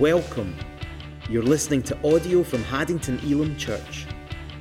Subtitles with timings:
[0.00, 0.56] Welcome.
[1.30, 4.06] You're listening to audio from Haddington Elim Church.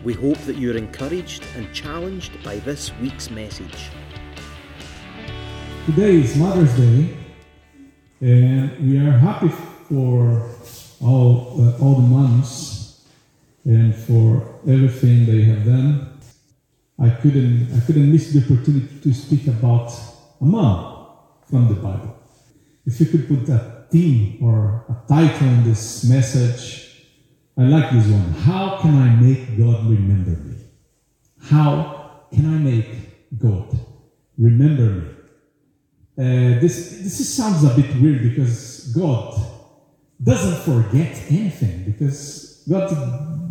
[0.04, 3.90] We hope that you're encouraged and challenged by this week's message.
[5.88, 7.18] Today is Mother's Day,
[8.22, 10.52] and we are happy for
[11.02, 13.04] all, uh, all the moms
[13.66, 16.20] and for everything they have done.
[17.00, 19.92] I couldn't, I couldn't miss the opportunity to speak about
[20.40, 21.08] a mom
[21.50, 22.20] from the Bible.
[22.86, 27.06] If you could put a theme or a title in this message,
[27.58, 28.32] I like this one.
[28.50, 30.58] How can I make God remember me?
[31.40, 32.90] How can I make
[33.38, 33.70] God
[34.38, 35.10] remember me?
[36.16, 36.76] Uh, this
[37.06, 39.40] this is, sounds a bit weird because God
[40.22, 42.90] doesn't forget anything because God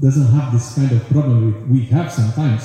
[0.01, 2.65] doesn't have this kind of problem we, we have sometimes.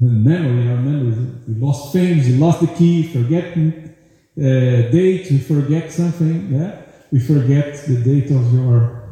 [0.00, 1.14] The memory, our memory,
[1.46, 6.52] we lost things, we lost the key, forget uh, date, we forget something.
[6.52, 6.83] Yeah,
[7.14, 9.04] we forget the date of your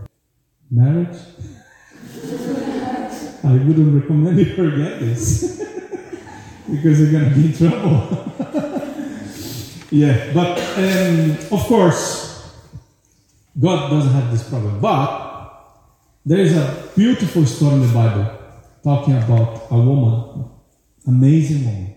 [0.68, 1.14] marriage.
[3.44, 5.58] I wouldn't recommend you forget this
[6.68, 8.32] because you're gonna be in trouble.
[9.92, 12.52] yeah, but um, of course,
[13.56, 14.80] God doesn't have this problem.
[14.80, 15.64] But
[16.26, 18.36] there is a beautiful story in the Bible
[18.82, 20.50] talking about a woman,
[21.06, 21.94] amazing woman.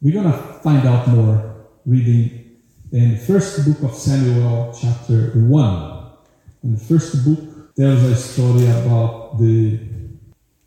[0.00, 2.43] We're gonna find out more reading
[2.94, 6.06] in first book of Samuel, chapter 1.
[6.62, 9.80] And the first book tells a story about the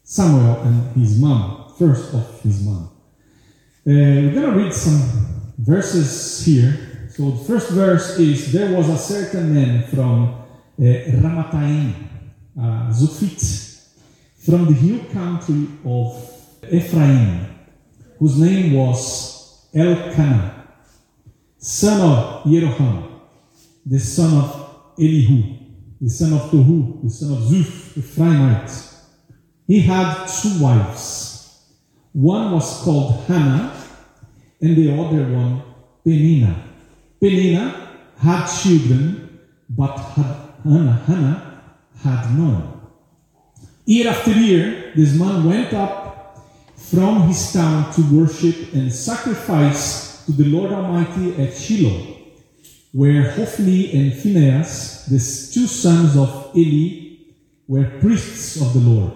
[0.03, 2.83] Samuel and his mom, first of his mom.
[2.83, 2.91] Uh,
[3.85, 7.07] we're going to read some verses here.
[7.11, 11.93] So the first verse is There was a certain man from uh, Ramataim,
[12.61, 12.93] uh,
[14.43, 16.29] from the hill country of
[16.69, 17.55] Ephraim,
[18.19, 20.56] whose name was Elkanah
[21.67, 23.19] son of Yeroham,
[23.85, 25.43] the son of Elihu,
[25.99, 28.95] the son of Tohu, the son of Zuf, the Ephraimite.
[29.67, 31.65] He had two wives.
[32.13, 33.73] One was called Hannah,
[34.61, 35.61] and the other one
[36.05, 36.55] Penina.
[37.21, 39.97] Penina had children, but
[40.63, 41.63] Hannah, Hannah
[42.01, 42.79] had none.
[43.85, 46.47] Year after year, this man went up
[46.77, 52.05] from his town to worship and sacrifice to the Lord Almighty at Shiloh,
[52.91, 55.19] where Hophni and Phinehas, the
[55.53, 57.15] two sons of Eli,
[57.65, 59.13] were priests of the Lord.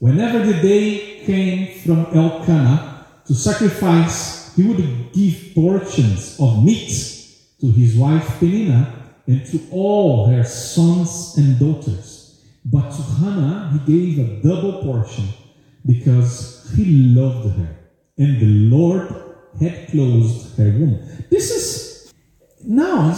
[0.00, 6.90] Whenever the day came from Elkanah to sacrifice, he would give portions of meat
[7.60, 8.92] to his wife Penina
[9.28, 12.44] and to all her sons and daughters.
[12.64, 15.28] But to Hannah he gave a double portion
[15.86, 17.76] because he loved her.
[18.18, 21.00] And the Lord had closed her womb.
[21.30, 22.12] This is
[22.64, 23.08] now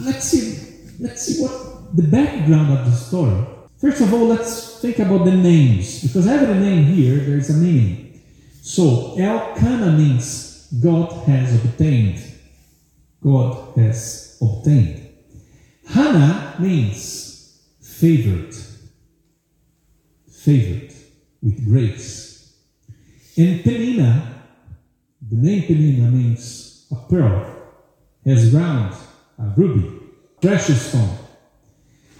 [0.00, 3.46] let's see let's see what the background of the story.
[3.78, 7.54] First of all, let's think about the names because every name here there is a
[7.54, 8.22] meaning.
[8.62, 12.20] So Elkanah means God has obtained.
[13.22, 15.08] God has obtained.
[15.86, 18.54] Hannah means favored.
[20.30, 20.92] Favored
[21.42, 22.54] with grace.
[23.36, 24.22] And Penina
[25.34, 27.44] the name Penina means a pearl,
[28.24, 28.94] as round,
[29.38, 29.90] a ruby,
[30.40, 31.18] precious stone.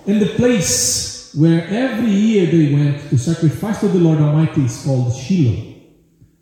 [0.07, 4.83] And the place where every year they went to sacrifice to the Lord Almighty is
[4.85, 5.75] called Shiloh.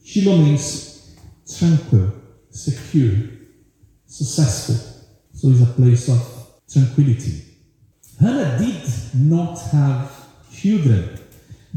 [0.04, 1.14] Shiloh means
[1.58, 2.12] tranquil,
[2.50, 3.28] secure,
[4.06, 4.76] successful.
[5.34, 7.42] So it's a place of tranquility.
[8.18, 10.10] Hannah did not have
[10.50, 11.18] children,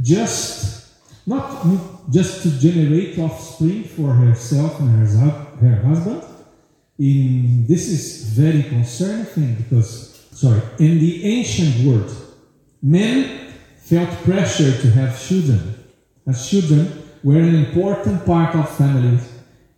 [0.02, 0.88] just
[1.28, 1.66] not
[2.12, 5.30] just to generate offspring for herself and her,
[5.62, 6.24] her husband.
[6.98, 12.16] In this is very concerning thing because sorry, in the ancient world,
[12.82, 15.76] men felt pressure to have children,
[16.28, 19.20] as children were an important part of family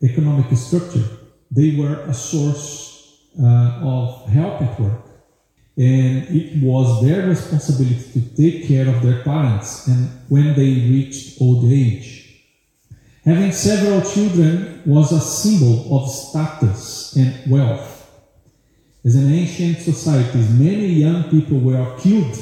[0.03, 1.03] economic structure.
[1.49, 5.07] They were a source uh, of help at work
[5.77, 11.39] and it was their responsibility to take care of their parents and when they reached
[11.39, 12.16] old age.
[13.27, 18.09] Having several children was a symbol of status and wealth.
[19.03, 22.37] As in ancient societies, many young people were killed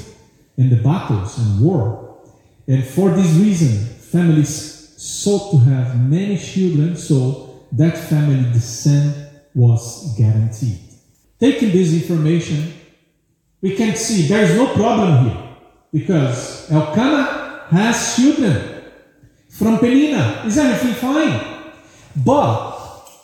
[0.57, 2.21] in the battles and war.
[2.67, 9.17] And for this reason, families sought to have many children so that family descent
[9.55, 10.79] was guaranteed.
[11.39, 12.73] Taking this information
[13.65, 15.43] we can see there's no problem here
[15.91, 18.75] because Elkanah has children
[19.57, 20.45] from Penina.
[20.45, 21.71] Is everything fine?
[22.15, 22.71] But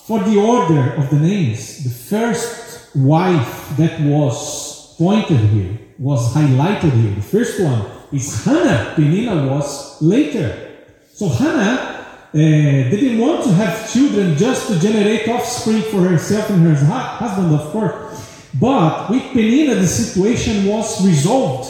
[0.08, 6.92] for the order of the names, the first wife that was pointed here was highlighted
[6.92, 7.16] here.
[7.16, 8.94] The first one is Hannah.
[8.96, 10.76] Penina was later.
[11.14, 12.02] So Hannah
[12.34, 17.54] uh, didn't want to have children just to generate offspring for herself and her husband,
[17.54, 18.50] of course.
[18.60, 21.70] But with Penina, the situation was resolved.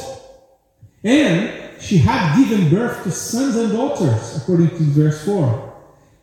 [1.03, 5.73] And she had given birth to sons and daughters, according to verse 4.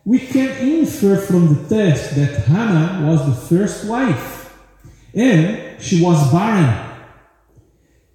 [0.05, 4.57] We can infer from the text that Hannah was the first wife,
[5.13, 6.85] and she was barren.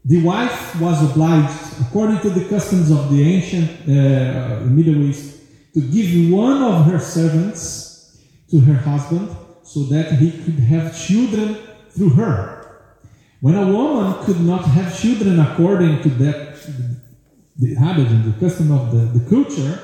[0.07, 5.41] The wife was obliged, according to the customs of the ancient uh, Middle East,
[5.75, 8.19] to give one of her servants
[8.51, 11.57] to her husband so that he could have children
[11.91, 12.83] through her.
[13.41, 16.55] When a woman could not have children according to that
[17.57, 19.81] the habit and the custom of the, the culture,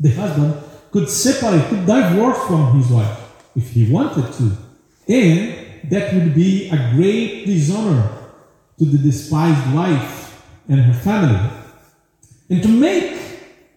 [0.00, 0.54] the husband
[0.90, 3.20] could separate, could divorce from his wife
[3.54, 4.56] if he wanted to.
[5.08, 8.10] And that would be a great dishonor
[8.78, 11.50] to the despised wife and her family.
[12.50, 13.16] And to make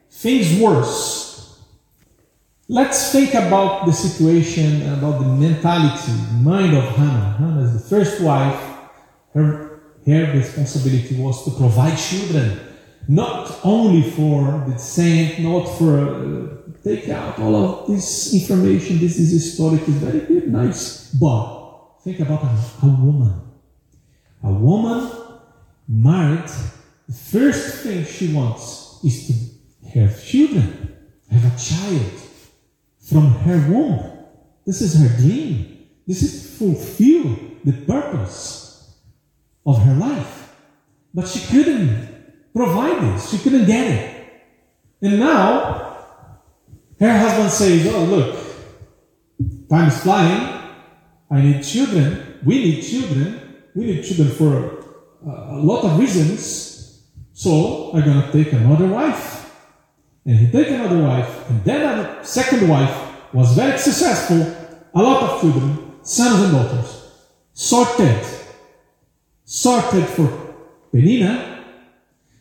[0.09, 1.61] things worse,
[2.67, 7.35] let's think about the situation, and about the mentality, mind of Hannah.
[7.37, 8.59] Hannah is the first wife.
[9.33, 12.59] Her, her responsibility was to provide children,
[13.07, 18.99] not only for the saint, not for uh, take out all of this information.
[18.99, 21.11] This is historic, it's very good, nice.
[21.13, 23.41] But think about a, a woman.
[24.43, 25.11] A woman
[25.87, 26.49] married,
[27.07, 30.95] the first thing she wants is to have children,
[31.29, 32.11] have a child
[32.99, 33.99] from her womb.
[34.65, 35.87] This is her dream.
[36.07, 38.95] This is to fulfill the purpose
[39.65, 40.55] of her life.
[41.13, 42.10] But she couldn't
[42.53, 44.11] provide this, she couldn't get it.
[45.01, 45.97] And now
[46.99, 48.37] her husband says, Oh, look,
[49.69, 50.61] time is flying.
[51.31, 52.39] I need children.
[52.43, 53.63] We need children.
[53.73, 54.83] We need children for
[55.25, 57.01] a, a lot of reasons.
[57.33, 59.51] So I'm going to take another wife.
[60.25, 61.49] And he take another wife.
[61.49, 64.55] And then a second wife was very successful.
[64.93, 67.11] A lot of children, sons and daughters.
[67.53, 68.25] Sorted.
[69.45, 70.27] Sorted for
[70.93, 71.50] Penina.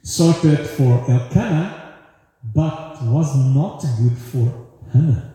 [0.02, 1.80] Sorted for Elkanah
[2.42, 5.34] but was not good for Hannah.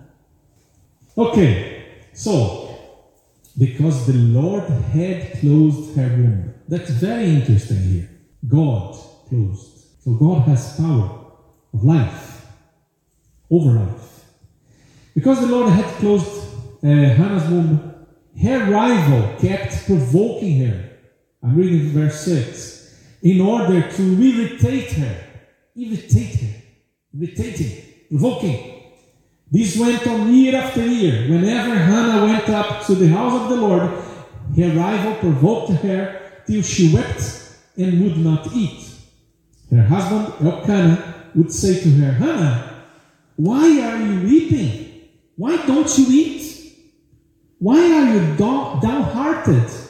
[1.18, 2.78] Okay, so
[3.58, 6.54] because the Lord had closed her womb.
[6.68, 8.10] That's very interesting here.
[8.48, 8.98] God
[9.30, 10.04] closed.
[10.04, 11.26] So God has power
[11.74, 12.48] of life
[13.50, 14.26] over life.
[15.14, 16.28] Because the Lord had closed
[16.84, 18.06] uh, Hannah's womb,
[18.42, 20.90] her rival kept provoking her.
[21.42, 22.85] I'm reading verse 6.
[23.26, 25.16] In order to irritate her.
[25.76, 26.56] Irritate her
[27.18, 28.82] irritating, provoking.
[29.52, 31.30] This went on year after year.
[31.30, 33.82] Whenever Hannah went up to the house of the Lord,
[34.58, 38.90] her rival provoked her till she wept and would not eat.
[39.72, 42.84] Her husband Elkanah would say to her, Hannah,
[43.36, 45.10] why are you weeping?
[45.36, 46.74] Why don't you eat?
[47.60, 49.85] Why are you downhearted?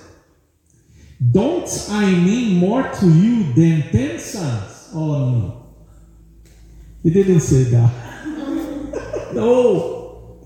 [1.31, 4.89] Don't I mean more to you than ten sons?
[4.93, 5.65] Oh no.
[7.03, 9.33] He didn't say that.
[9.33, 10.41] no.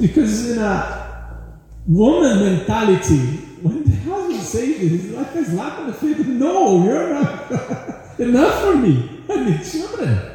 [0.00, 3.18] Because in a woman mentality,
[3.62, 6.26] when the husband says this, it's like a slap in the face.
[6.26, 7.50] No, you're not
[8.20, 9.24] enough for me.
[9.30, 10.27] I need children.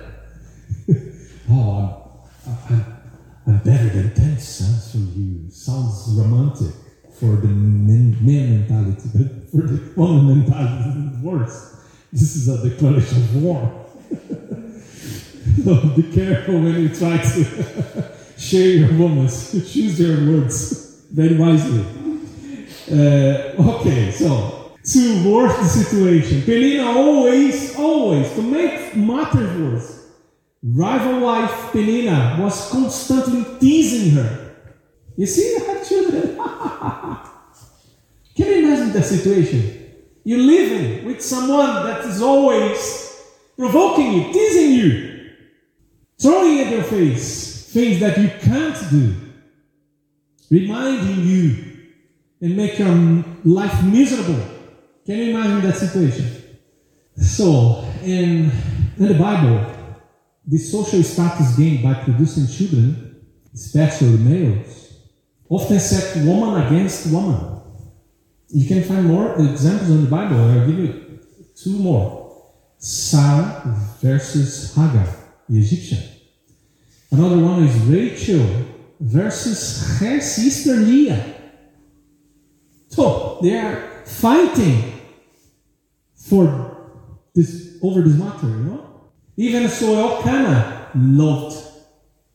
[9.54, 11.76] For the woman mentality, it's worse.
[12.12, 13.86] This is a declaration of war.
[15.64, 19.52] So be careful when you try to share your moments.
[19.72, 21.86] Choose your words very wisely.
[22.92, 30.08] Uh, okay, so to work the situation, Penina always, always, to make matters worse,
[30.64, 34.56] rival wife Penina was constantly teasing her.
[35.16, 37.30] You see, her children.
[38.36, 39.80] Can you imagine that situation?
[40.24, 43.22] You're living with someone that is always
[43.58, 45.14] provoking you, teasing you
[46.24, 49.14] throwing at your face things that you can't do,
[50.50, 51.66] reminding you
[52.40, 54.42] and make your life miserable.
[55.06, 56.42] Can you imagine that situation?
[57.18, 58.52] So, in,
[58.98, 59.66] in the Bible,
[60.48, 63.22] the social status gained by producing children,
[63.54, 64.94] especially males,
[65.50, 67.60] often set woman against woman.
[68.54, 70.38] You can find more examples in the Bible.
[70.38, 71.20] I'll give you
[71.56, 72.54] two more.
[72.78, 73.64] Sarah
[74.00, 75.08] versus Hagar,
[75.50, 76.04] the Egyptian.
[77.10, 78.46] Another one is Rachel
[79.00, 81.34] versus her sister Leah.
[82.90, 85.02] So they are fighting
[86.16, 86.92] for
[87.34, 89.10] this over this matter, you know?
[89.36, 91.58] Even so Elkanah loved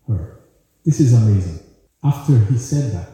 [0.08, 0.40] her.
[0.84, 1.60] This is amazing.
[2.02, 3.08] After he said that,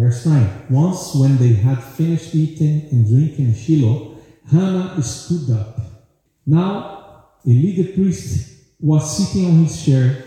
[0.00, 4.16] verse 9 Once when they had finished eating and drinking Shiloh,
[4.50, 5.78] Hannah stood up.
[6.46, 10.24] Now, Eli the priest was sitting on his chair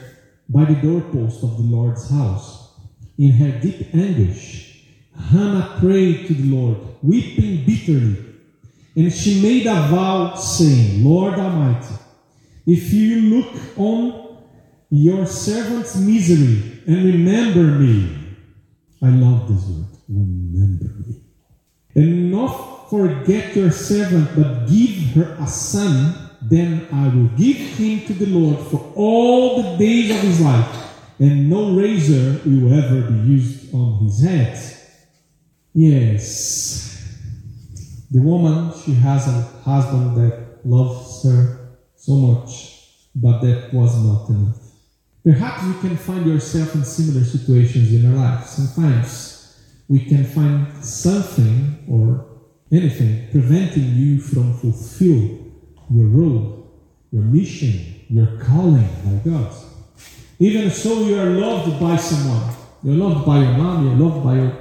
[0.48, 2.76] by the doorpost of the Lord's house.
[3.18, 4.86] In her deep anguish,
[5.30, 8.18] Hannah prayed to the Lord, weeping bitterly.
[8.96, 11.96] And she made a vow, saying, Lord Almighty,
[12.66, 14.38] if you look on
[14.90, 18.23] your servant's misery and remember me,
[19.04, 21.22] I love this word, remember me,
[21.94, 28.06] and not forget your servant, but give her a son, then I will give him
[28.08, 33.02] to the Lord for all the days of his life, and no razor will ever
[33.12, 34.58] be used on his head.
[35.74, 37.28] Yes,
[38.10, 44.30] the woman, she has a husband that loves her so much, but that was not
[44.30, 44.63] enough.
[45.26, 45.40] Mm-hmm.
[45.40, 48.46] Perhaps you can find yourself in similar situations in your life.
[48.46, 52.26] Sometimes we can find something or
[52.72, 55.40] anything preventing you from fulfill
[55.90, 56.72] your role,
[57.12, 59.54] your mission, your calling by God.
[60.40, 62.54] Even so, you are loved by someone.
[62.84, 64.58] You're loved by your mom, you're loved by your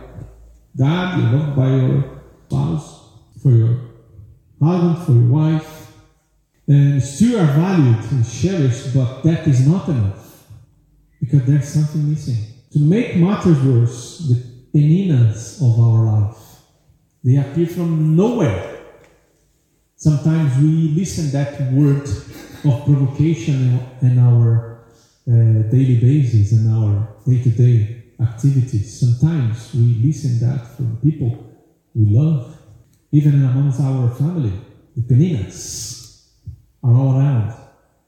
[0.76, 3.08] dad, you're loved by your spouse,
[3.42, 3.80] for your
[4.62, 5.92] husband, for your wife,
[6.68, 10.31] and still are valued and cherished, but that is not enough
[11.22, 12.36] because there's something missing.
[12.72, 14.36] To make matters worse, the
[14.74, 16.42] peninas of our life
[17.24, 18.80] they appear from nowhere.
[19.94, 24.84] Sometimes we listen that word of provocation in our
[25.28, 28.98] uh, daily basis and our day-to-day activities.
[28.98, 31.46] Sometimes we listen that from people
[31.94, 32.56] we love
[33.12, 34.52] even amongst our family,
[34.96, 36.28] the peninas
[36.82, 37.54] are all around,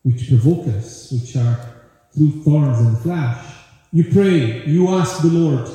[0.03, 1.84] which provoke us, which are
[2.15, 3.45] through thorns and flesh.
[3.93, 5.69] You pray, you ask the Lord,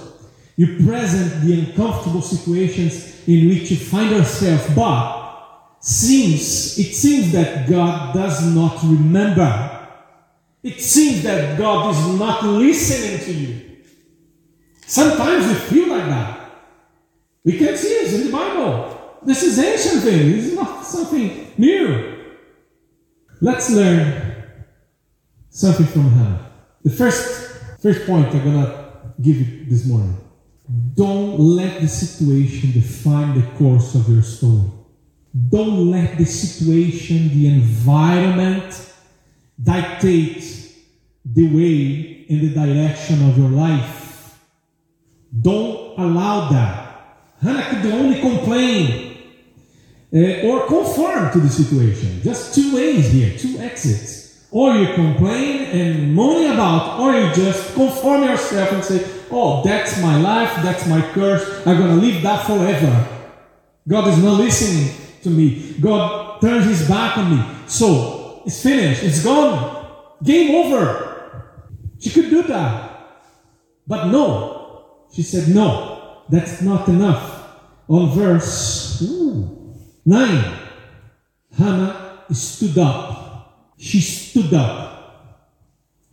[0.56, 5.20] you present the uncomfortable situations in which you find yourself, but
[5.80, 9.88] seems it seems that God does not remember.
[10.62, 13.78] It seems that God is not listening to you.
[14.86, 16.52] Sometimes we feel like that.
[17.46, 19.20] We can see this in the Bible.
[19.24, 20.32] This is ancient thing.
[20.32, 22.34] Is not something new.
[23.40, 24.29] Let's learn
[25.50, 26.52] something from Hannah.
[26.84, 30.18] The first first point I'm gonna give you this morning.
[30.94, 34.70] Don't let the situation define the course of your story.
[35.50, 38.94] Don't let the situation, the environment
[39.62, 40.44] dictate
[41.26, 44.40] the way and the direction of your life.
[45.42, 46.90] Don't allow that.
[47.42, 49.18] Hannah could only complain
[50.14, 52.22] uh, or conform to the situation.
[52.22, 54.19] Just two ways here, two exits.
[54.52, 60.02] Or you complain and moan about, or you just conform yourself and say, Oh, that's
[60.02, 63.08] my life, that's my curse, I'm gonna live that forever.
[63.88, 65.76] God is not listening to me.
[65.80, 67.44] God turns his back on me.
[67.68, 69.88] So, it's finished, it's gone.
[70.24, 71.10] Game over.
[72.00, 72.90] She could do that.
[73.88, 75.06] But no.
[75.12, 77.48] She said, No, that's not enough.
[77.88, 79.76] On verse ooh,
[80.06, 80.58] 9.
[81.58, 83.19] Hannah stood up.
[83.80, 85.48] She stood up.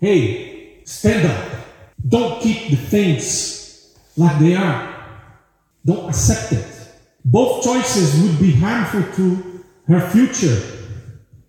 [0.01, 1.65] Hey, stand up.
[2.09, 4.95] Don't keep the things like they are.
[5.85, 6.67] Don't accept it.
[7.25, 10.63] Both choices would be harmful to her future.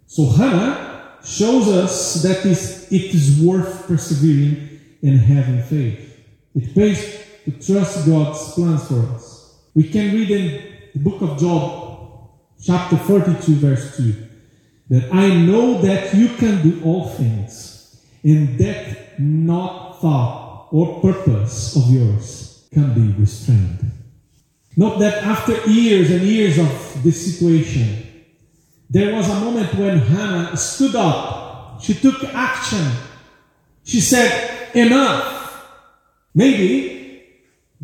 [0.07, 6.25] So Hannah shows us that it is worth persevering and having faith.
[6.55, 9.59] It pays to trust God's plans for us.
[9.75, 12.31] We can read in the book of Job
[12.63, 14.26] chapter 42, verse 2,
[14.89, 21.75] that I know that you can do all things, and that not thought or purpose
[21.75, 23.91] of yours can be restrained.
[24.75, 28.03] Note that after years and years of this situation,
[28.89, 31.81] there was a moment when Hannah stood up.
[31.81, 32.91] She took action.
[33.83, 35.65] She said, Enough.
[36.33, 37.23] Maybe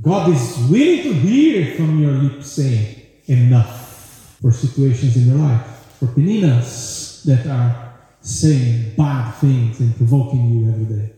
[0.02, 5.73] God is willing to hear from your lips saying, Enough for situations in your life,
[6.08, 11.14] peninas that are saying bad things and provoking you every day.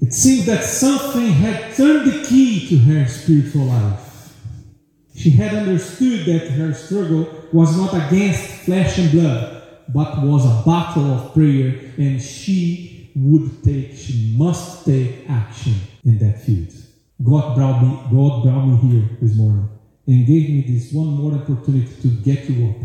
[0.00, 4.34] It seems that something had turned the key to her spiritual life.
[5.14, 10.62] She had understood that her struggle was not against flesh and blood, but was a
[10.64, 16.72] battle of prayer, and she would take, she must take action in that field.
[17.22, 19.68] God brought me, God brought me here this morning
[20.06, 22.76] and gave me this one more opportunity to get you up,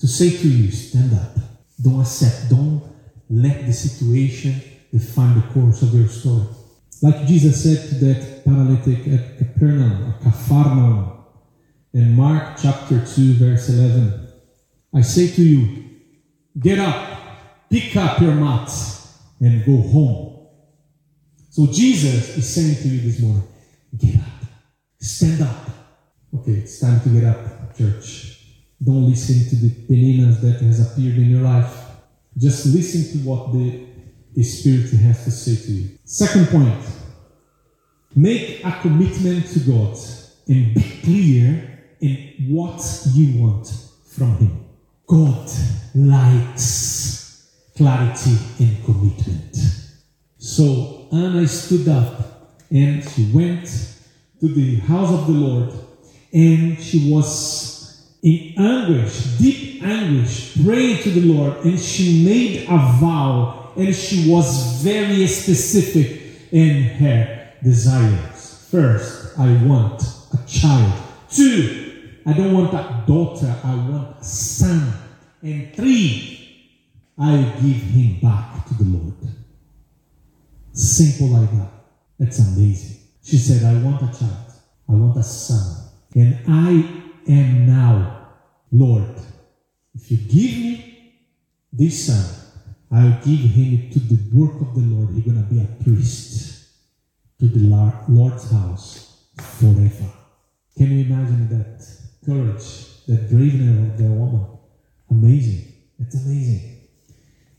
[0.00, 1.36] to say to you, stand up.
[1.80, 2.82] Don't accept, don't
[3.28, 6.46] let the situation define the course of your story.
[7.02, 11.24] Like Jesus said to that paralytic at Capernaum, or Capharnaum,
[11.92, 14.28] in Mark chapter 2, verse 11,
[14.94, 15.84] I say to you,
[16.58, 17.18] get up,
[17.70, 20.46] pick up your mats, and go home.
[21.50, 23.42] So Jesus is saying to you this morning,
[23.96, 24.48] get up,
[25.00, 25.68] stand up.
[26.34, 28.29] Okay, it's time to get up, church.
[28.82, 31.86] Don't listen to the penina that has appeared in your life.
[32.36, 33.86] Just listen to what the,
[34.34, 35.98] the Spirit has to say to you.
[36.04, 36.82] Second point
[38.14, 39.96] make a commitment to God
[40.48, 42.82] and be clear in what
[43.12, 43.72] you want
[44.08, 44.64] from Him.
[45.06, 45.50] God
[45.94, 49.56] likes clarity and commitment.
[50.38, 53.66] So Anna stood up and she went
[54.40, 55.72] to the house of the Lord
[56.32, 57.69] and she was
[58.22, 64.30] in anguish, deep anguish, praying to the Lord and she made a vow and she
[64.30, 66.20] was very specific
[66.52, 68.68] in her desires.
[68.70, 71.02] First, I want a child.
[71.30, 74.92] Two, I don't want a daughter, I want a son.
[75.42, 76.76] And three,
[77.18, 79.14] I give him back to the Lord.
[80.72, 81.70] Simple like that.
[82.18, 82.98] That's amazing.
[83.22, 84.52] She said, I want a child,
[84.88, 85.88] I want a son.
[86.14, 88.28] And I am now,
[88.72, 89.14] Lord.
[89.94, 91.24] If you give me
[91.72, 92.24] this son,
[92.90, 95.14] I'll give him to the work of the Lord.
[95.14, 96.68] He's to be a priest
[97.38, 97.68] to the
[98.08, 100.10] Lord's house forever.
[100.76, 101.86] Can you imagine that
[102.24, 104.46] courage, that bravery of that woman?
[105.10, 105.72] Amazing.
[105.98, 106.88] That's amazing.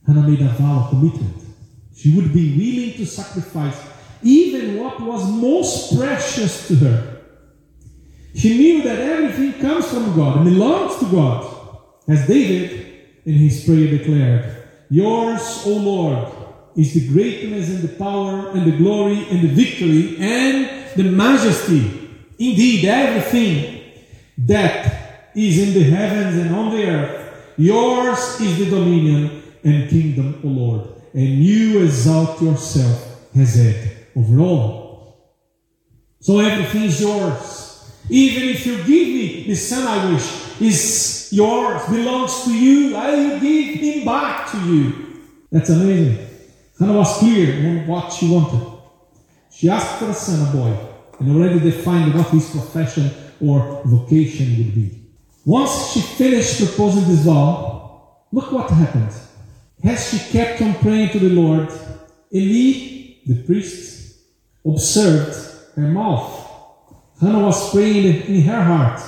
[0.05, 1.43] Hannah made a vow, a commitment.
[1.95, 3.79] She would be willing to sacrifice
[4.23, 7.10] even what was most precious to her.
[8.35, 11.57] She knew that everything comes from God and belongs to God.
[12.07, 12.88] As David
[13.25, 16.31] in his prayer declared, Yours, O Lord,
[16.75, 22.09] is the greatness and the power and the glory and the victory and the majesty.
[22.39, 23.83] Indeed, everything
[24.39, 27.53] that is in the heavens and on the earth.
[27.57, 34.39] Yours is the dominion and kingdom, O Lord, and you exalt yourself as head over
[34.39, 35.35] all.
[36.20, 37.71] So everything is yours.
[38.11, 43.15] Even if you give me the son I wish is yours, belongs to you, I
[43.15, 45.21] will give him back to you.
[45.50, 46.27] That's amazing.
[46.77, 48.67] Hannah was clear on what she wanted.
[49.50, 50.77] She asked for a son, a boy,
[51.19, 55.00] and already defined what his profession or vocation would be.
[55.45, 59.13] Once she finished proposing this vow, look what happened.
[59.85, 61.69] As she kept on praying to the Lord,
[62.33, 64.17] Eli, the priest,
[64.65, 65.33] observed
[65.75, 66.40] her mouth.
[67.22, 69.00] Hannah was praying in her heart,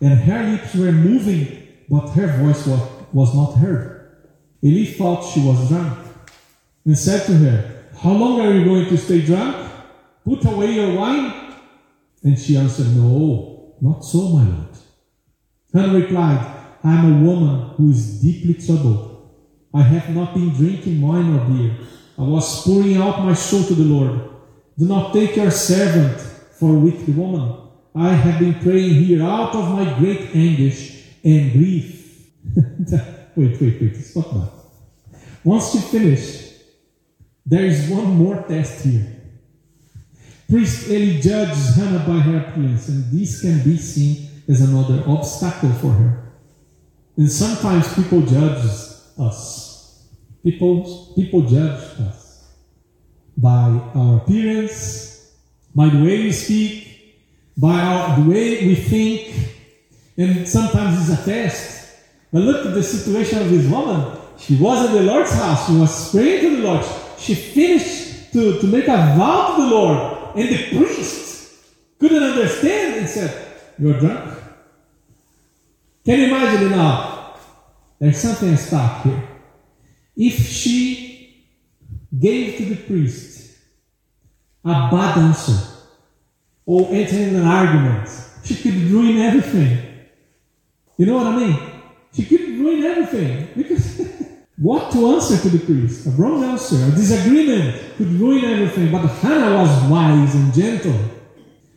[0.00, 2.80] and her lips were moving, but her voice was,
[3.12, 4.18] was not heard.
[4.62, 5.98] Eli thought she was drunk
[6.84, 9.68] and said to her, How long are you going to stay drunk?
[10.24, 11.54] Put away your wine?
[12.22, 14.68] And she answered, No, not so, my lord.
[15.74, 16.38] Hannah replied,
[16.84, 19.28] I am a woman who is deeply troubled.
[19.74, 21.76] I have not been drinking wine or beer.
[22.16, 24.30] I was pouring out my soul to the Lord.
[24.78, 27.68] Do not take your servant for a wicked woman.
[27.94, 32.30] I have been praying here out of my great anguish and grief.
[33.36, 34.50] wait, wait, wait, stop that.
[35.44, 36.54] Once she finished,
[37.44, 39.16] there is one more test here.
[40.48, 45.72] Priest Eli judges Hannah by her appearance, and this can be seen as another obstacle
[45.72, 46.32] for her.
[47.16, 48.64] And sometimes people judge
[49.18, 50.06] us.
[50.42, 52.44] People, people judge us
[53.36, 55.15] by our appearance,
[55.76, 57.14] by the way we speak,
[57.58, 59.34] by our, the way we think,
[60.16, 61.98] and sometimes it's a test.
[62.32, 64.18] But look at the situation of this woman.
[64.38, 65.66] She was at the Lord's house.
[65.66, 66.84] She was praying to the Lord.
[67.18, 70.36] She finished to, to make a vow to the Lord.
[70.36, 71.54] And the priest
[71.98, 74.34] couldn't understand and said, You're drunk.
[76.06, 77.36] Can you imagine now?
[77.98, 79.28] There's something stuck here.
[80.16, 81.44] If she
[82.18, 83.35] gave to the priest
[84.66, 85.74] a bad answer
[86.64, 88.10] or entered in an argument,
[88.44, 89.78] she could ruin everything.
[90.96, 91.58] You know what I mean?
[92.12, 94.00] She could ruin everything because
[94.56, 96.06] what to answer to the priest?
[96.06, 98.90] A wrong answer, a disagreement could ruin everything.
[98.90, 100.98] But Hannah was wise and gentle.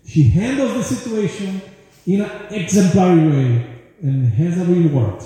[0.08, 1.62] She handles the situation
[2.08, 5.22] in an exemplary way and has a reward.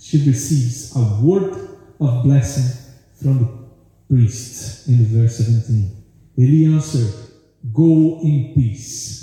[0.00, 1.54] She receives a word
[2.00, 5.97] of blessing from the priest in verse 17.
[6.38, 7.12] Eli answered,
[7.72, 9.18] Go in peace.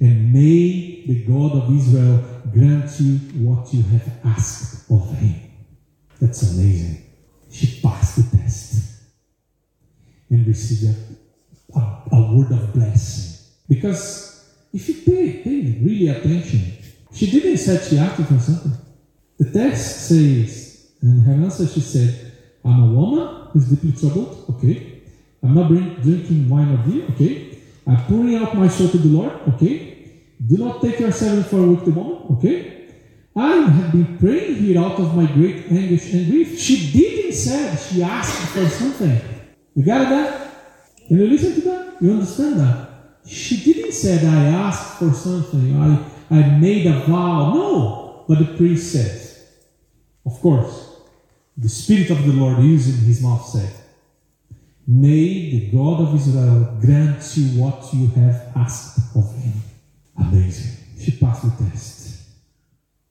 [0.00, 5.40] and may the God of Israel grant you what you have asked of him.
[6.20, 7.02] That's amazing.
[7.50, 9.02] She passed the test
[10.28, 10.94] and received
[11.74, 13.46] a, a, a word of blessing.
[13.68, 16.72] Because if you pay, pay really attention,
[17.12, 18.72] she didn't say she asked for something.
[19.38, 22.32] The text says, and her answer she said,
[22.64, 24.95] I'm a woman who's deeply troubled, okay.
[25.42, 27.58] I'm not drink, drinking wine or beer, okay.
[27.86, 30.22] I'm pouring out my soul to the Lord, okay.
[30.44, 32.76] Do not take yourself for a wicked woman, okay.
[33.34, 36.58] I have been praying here out of my great anguish and grief.
[36.58, 39.20] She didn't say she asked for something.
[39.74, 40.50] You got that?
[41.06, 41.96] Can you listen to that?
[42.00, 42.88] You understand that?
[43.26, 45.76] She didn't say I asked for something.
[45.76, 47.52] I, I made a vow.
[47.52, 48.24] No.
[48.26, 49.20] But the priest said,
[50.24, 51.00] of course,
[51.56, 53.70] the Spirit of the Lord using his mouth said,
[54.86, 59.54] May the God of Israel grant you what you have asked of him.
[60.16, 60.76] Amazing.
[61.00, 62.28] She passed the test.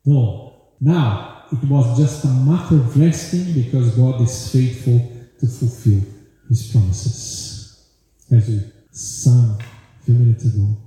[0.05, 0.71] No.
[0.79, 4.99] Now, it was just a matter of resting because God is faithful
[5.39, 6.01] to fulfill
[6.47, 7.91] his promises.
[8.31, 8.61] As we
[8.91, 10.77] sang a few minutes ago,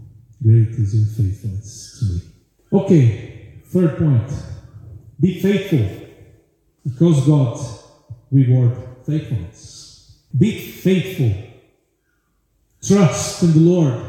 [0.43, 2.81] great is your faithfulness to me.
[2.81, 4.33] Okay, third point.
[5.21, 6.07] Be faithful
[6.85, 7.59] because God
[8.31, 9.78] reward faithfulness.
[10.37, 11.33] Be faithful.
[12.83, 14.03] Trust in the Lord.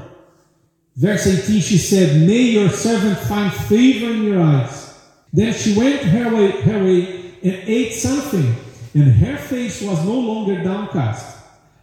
[0.96, 5.00] Verse 18, she said, May your servant find favor in your eyes.
[5.32, 8.56] Then she went her way, her way and ate something,
[8.94, 11.38] and her face was no longer downcast.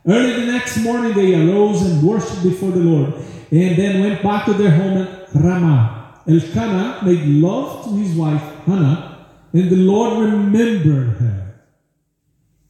[0.06, 3.14] Early the next morning they arose and worshipped before the Lord,
[3.50, 6.22] and then went back to their home at Ramah.
[6.28, 11.45] Elkanah made love to his wife Hannah, and the Lord remembered her.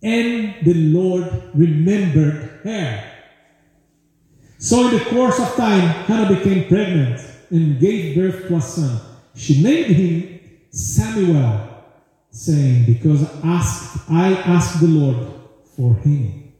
[0.06, 3.12] And the Lord remembered her.
[4.58, 9.00] So in the course of time, Hannah became pregnant and gave birth to a son.
[9.34, 10.40] She named him
[10.70, 11.84] Samuel,
[12.30, 15.26] saying, Because asked, I asked the Lord
[15.76, 16.52] for him.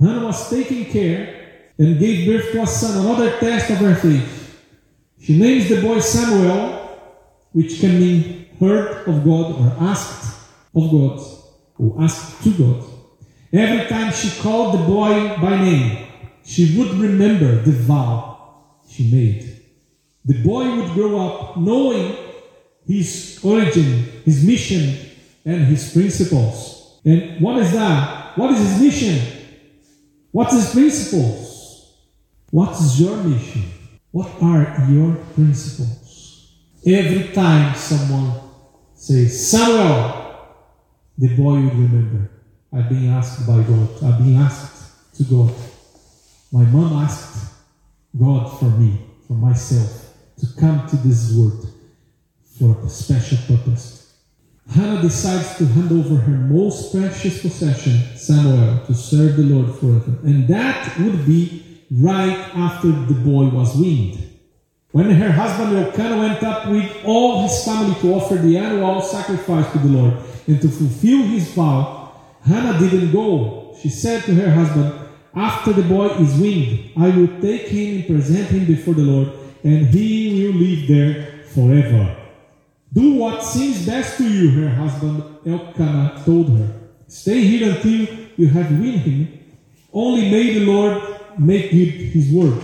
[0.00, 4.62] Hannah was taking care and gave birth to a son, another test of her faith.
[5.20, 6.88] She names the boy Samuel,
[7.52, 10.40] which can mean heard of God or asked
[10.74, 11.36] of God,
[11.78, 12.84] or asked to God.
[13.52, 16.06] Every time she called the boy by name,
[16.44, 19.62] she would remember the vow she made.
[20.24, 22.16] The boy would grow up knowing
[22.86, 25.10] his origin, his mission,
[25.44, 27.00] and his principles.
[27.04, 28.36] And what is that?
[28.36, 29.32] What is his mission?
[30.32, 31.94] What is his principles?
[32.50, 33.62] What is your mission?
[34.10, 36.52] What are your principles?
[36.86, 38.40] Every time someone
[38.94, 40.25] says, Samuel,
[41.18, 42.30] the boy would remember.
[42.72, 43.88] I've been asked by God.
[44.04, 45.54] I've been asked to God.
[46.52, 47.54] My mom asked
[48.18, 51.66] God for me, for myself, to come to this world
[52.58, 54.14] for a special purpose.
[54.70, 60.18] Hannah decides to hand over her most precious possession, Samuel, to serve the Lord forever.
[60.24, 64.25] And that would be right after the boy was weaned.
[64.92, 69.70] When her husband Elkanah went up with all his family to offer the annual sacrifice
[69.72, 70.14] to the Lord
[70.46, 73.76] and to fulfill his vow, Hannah didn't go.
[73.82, 74.94] She said to her husband,
[75.34, 79.32] After the boy is weaned, I will take him and present him before the Lord,
[79.64, 82.16] and he will live there forever.
[82.92, 86.72] Do what seems best to you, her husband Elkanah told her.
[87.08, 89.40] Stay here until you have weaned him.
[89.92, 91.02] Only may the Lord
[91.38, 92.62] make good his word.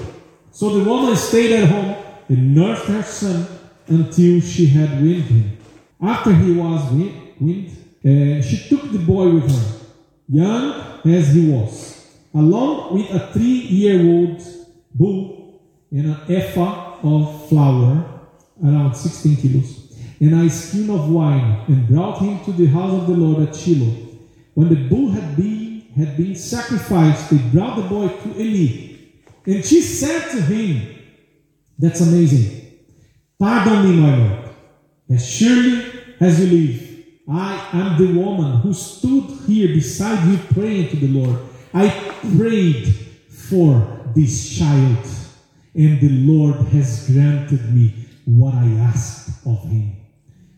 [0.50, 2.01] So the woman stayed at home
[2.32, 3.46] and nursed her son
[3.86, 5.58] until she had weaned him.
[6.00, 6.90] After he was
[7.38, 7.70] weaned,
[8.04, 9.86] uh, she took the boy with her,
[10.28, 14.42] young as he was, along with a three-year-old
[14.94, 18.20] bull and an ephah of flour,
[18.64, 19.82] around 16 kilos
[20.20, 23.56] and a skin of wine, and brought him to the house of the Lord at
[23.56, 23.92] Shiloh.
[24.54, 28.98] When the bull had been, had been sacrificed, they brought the boy to Eli.
[29.44, 31.01] And she said to him,
[31.82, 32.78] That's amazing.
[33.40, 34.50] Pardon me, my Lord.
[35.10, 35.84] As surely
[36.20, 41.08] as you live, I am the woman who stood here beside you praying to the
[41.08, 41.40] Lord.
[41.74, 41.88] I
[42.36, 42.86] prayed
[43.28, 45.04] for this child,
[45.74, 49.96] and the Lord has granted me what I asked of him.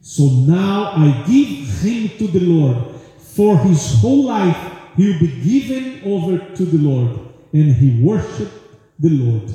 [0.02, 2.96] So now I give him to the Lord.
[3.18, 7.18] For his whole life he will be given over to the Lord.
[7.54, 8.52] And he worshiped
[8.98, 9.50] the Lord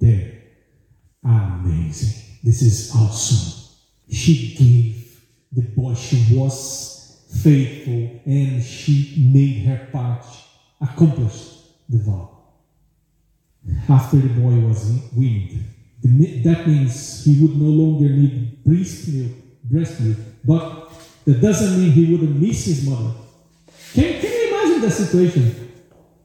[0.00, 0.31] there.
[1.24, 2.38] Amazing.
[2.42, 3.76] This is awesome.
[4.10, 5.20] She gave
[5.52, 5.94] the boy.
[5.94, 10.24] She was faithful and she made her part,
[10.80, 12.30] accomplished the vow.
[13.88, 15.64] After the boy was weaned,
[16.02, 19.32] That means he would no longer need breast milk,
[19.62, 20.18] breast milk.
[20.44, 20.90] But
[21.24, 23.12] that doesn't mean he wouldn't miss his mother.
[23.94, 25.72] Can, can you imagine the situation?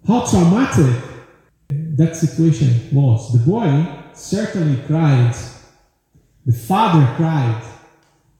[0.07, 1.03] How traumatic
[1.69, 3.33] that situation was.
[3.33, 3.85] The boy
[4.17, 5.35] certainly cried.
[6.45, 7.61] The father cried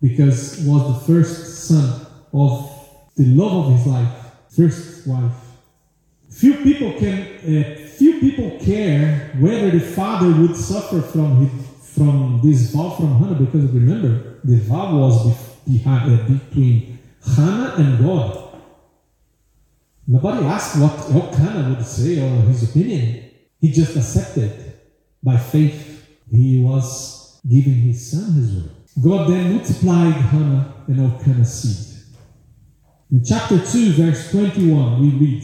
[0.01, 2.73] because was the first son of
[3.15, 4.13] the love of his life,
[4.49, 5.33] first wife.
[6.29, 12.39] Few people can, uh, few people care whether the father would suffer from his, from
[12.43, 15.35] this vow from Hannah because remember the vow was
[15.65, 16.99] behind, uh, between
[17.35, 18.59] Hannah and God.
[20.07, 23.31] Nobody asked what Elkanah would say or his opinion.
[23.59, 24.66] He just accepted
[25.23, 26.07] by faith.
[26.31, 28.71] He was giving his son his word.
[29.01, 31.87] God then multiplied Hannah and Elkanah's seed.
[33.11, 35.43] In chapter 2, verse 21, we read,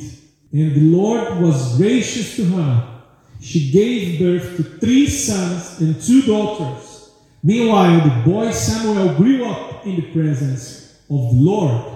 [0.52, 3.04] And the Lord was gracious to Hannah.
[3.40, 7.12] She gave birth to three sons and two daughters.
[7.44, 11.94] Meanwhile, the boy Samuel grew up in the presence of the Lord.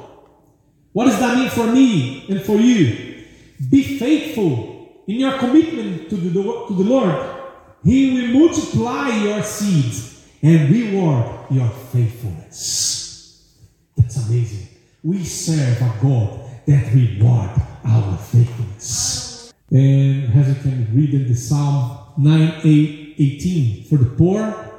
[0.94, 3.24] What does that mean for me and for you?
[3.70, 7.37] Be faithful in your commitment to the, to the Lord.
[7.88, 13.56] He will multiply your seeds and reward your faithfulness.
[13.95, 14.67] That's amazing.
[15.02, 17.52] We serve a God that reward
[17.86, 19.54] our faithfulness.
[19.71, 24.69] And as you can read in the Psalm 9 8, 18, for the poor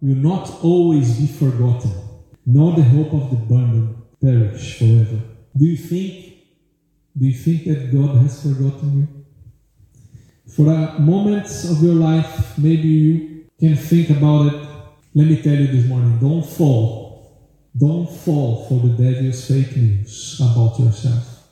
[0.00, 1.92] will not always be forgotten,
[2.44, 5.20] nor the hope of the abandoned perish forever.
[5.56, 6.38] Do you think
[7.16, 9.21] do you think that God has forgotten you?
[10.56, 14.68] For a moment of your life, maybe you can think about it.
[15.14, 17.48] Let me tell you this morning, don't fall.
[17.74, 21.48] Don't fall for the devil's fake news about yourself.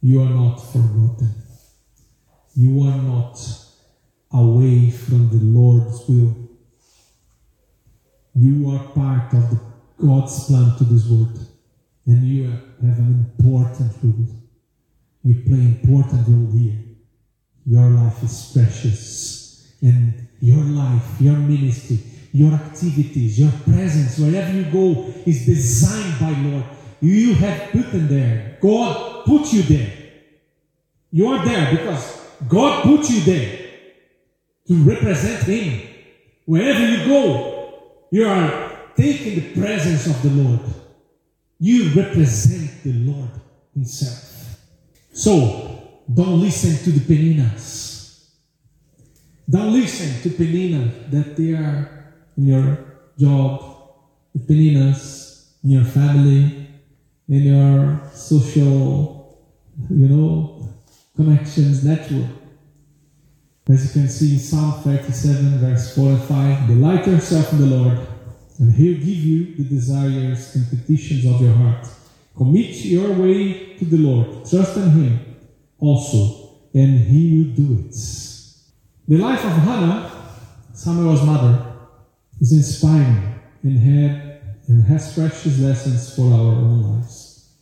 [0.00, 1.32] You are not forgotten.
[2.56, 3.38] You are not
[4.32, 6.34] away from the Lord's will.
[8.34, 9.60] You are part of
[9.98, 11.46] God's plan to this world
[12.06, 14.26] and you have an important role.
[15.22, 16.91] You play an important role here.
[17.66, 21.98] Your life is precious, and your life, your ministry,
[22.32, 26.64] your activities, your presence, wherever you go, is designed by Lord.
[27.00, 28.58] You have put them there.
[28.60, 29.92] God put you there.
[31.10, 33.58] You are there because God put you there
[34.66, 35.88] to represent Him.
[36.46, 37.74] Wherever you go,
[38.10, 40.60] you are taking the presence of the Lord.
[41.58, 43.30] You represent the Lord
[43.74, 44.58] Himself.
[45.12, 45.71] So,
[46.12, 48.28] don't listen to the Peninnahs.
[49.48, 52.78] Don't listen to Peninnah that they are in your
[53.18, 53.94] job,
[54.34, 56.68] the Peninnahs in your family,
[57.28, 59.38] in your social,
[59.90, 60.68] you know,
[61.14, 62.30] connections network.
[63.68, 67.76] As you can see in Psalm 37, verse 4 and 5, delight yourself in the
[67.76, 67.98] Lord
[68.58, 71.86] and He'll give you the desires and petitions of your heart.
[72.36, 74.48] Commit your way to the Lord.
[74.48, 75.31] Trust in Him
[75.82, 77.94] also, and He will do it.
[79.08, 80.10] The life of Hannah,
[80.72, 81.74] Samuel's mother,
[82.40, 84.32] is inspiring and had
[84.68, 87.52] and has precious lessons for our own lives.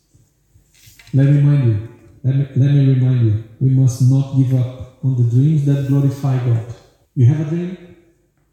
[1.14, 1.88] Let me remind you,
[2.22, 5.88] let me, let me remind you, we must not give up on the dreams that
[5.88, 6.74] glorify God.
[7.16, 7.96] You have a dream?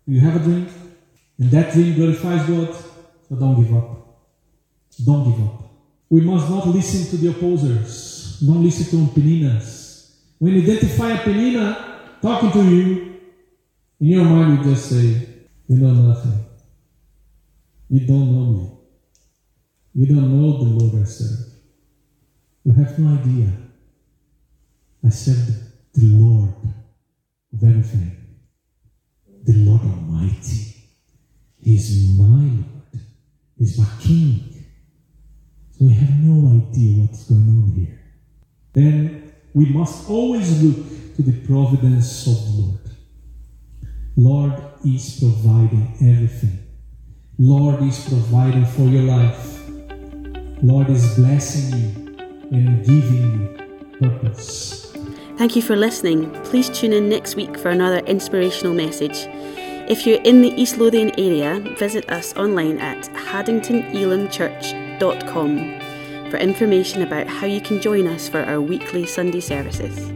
[0.08, 0.67] You have a dream?
[1.39, 4.23] And that dream glorifies God, so don't give up.
[5.06, 5.69] Don't give up.
[6.10, 8.16] We must not listen to the opposers.
[8.45, 10.15] Don't listen to Peninnahs.
[10.39, 13.19] When you identify a Peninnah talking to you,
[14.00, 16.45] in your mind you just say, You know nothing.
[17.89, 18.71] You don't know me.
[19.93, 21.54] You don't know the Lord I serve.
[22.63, 23.52] You have no idea.
[25.04, 25.47] I serve
[25.93, 26.54] the Lord
[27.54, 28.12] of everything,
[29.43, 30.76] the Lord Almighty.
[31.60, 32.65] He is my Lord.
[33.58, 34.65] He's my King.
[35.71, 37.97] So we have no idea what's going on here.
[38.78, 40.86] Then we must always look
[41.16, 42.78] to the providence of the Lord.
[44.16, 44.54] Lord
[44.86, 46.60] is providing everything.
[47.40, 49.68] Lord is providing for your life.
[50.62, 51.88] Lord is blessing you
[52.52, 53.58] and giving you
[54.00, 54.96] purpose.
[55.38, 56.32] Thank you for listening.
[56.44, 59.26] Please tune in next week for another inspirational message.
[59.90, 65.87] If you're in the East Lothian area, visit us online at haddingtonelimchurch.com
[66.30, 70.12] for information about how you can join us for our weekly Sunday services.